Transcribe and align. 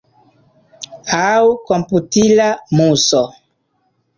Aŭ 1.17 1.51
komputila 1.73 2.49
muso. 2.81 3.25